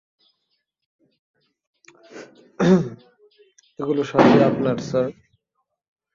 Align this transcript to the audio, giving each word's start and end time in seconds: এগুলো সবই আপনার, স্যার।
এগুলো 3.79 4.01
সবই 4.03 4.39
আপনার, 4.43 4.77
স্যার। 4.89 5.07